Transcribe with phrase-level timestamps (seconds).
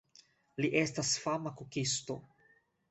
[0.63, 2.21] Li estas fama kukisto.